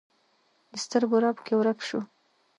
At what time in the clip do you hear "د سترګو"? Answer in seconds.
0.71-1.17